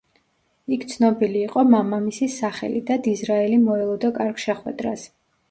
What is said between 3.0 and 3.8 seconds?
დიზრაელი